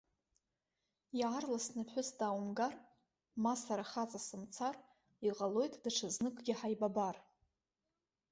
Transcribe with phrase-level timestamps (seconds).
[1.19, 2.73] Иаарласны ԥҳәыс дааумгар,
[3.43, 4.75] ма сара хаҵа сымцар,
[5.27, 7.15] иҟалоит даҽа зныкгьы ҳаибабар.